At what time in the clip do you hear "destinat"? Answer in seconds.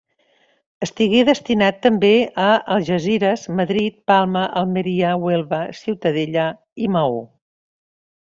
1.27-1.75